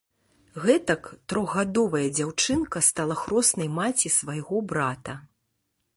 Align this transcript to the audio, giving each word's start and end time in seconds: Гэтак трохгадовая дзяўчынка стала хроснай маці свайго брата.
Гэтак 0.63 1.03
трохгадовая 1.33 2.07
дзяўчынка 2.17 2.83
стала 2.89 3.15
хроснай 3.25 3.69
маці 3.77 4.15
свайго 4.19 4.57
брата. 4.73 5.13